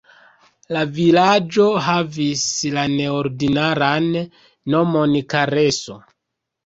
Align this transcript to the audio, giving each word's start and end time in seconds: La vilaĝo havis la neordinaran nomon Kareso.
La 0.75 0.79
vilaĝo 0.93 1.67
havis 1.89 2.45
la 2.77 2.87
neordinaran 2.95 4.09
nomon 4.77 5.15
Kareso. 5.35 5.99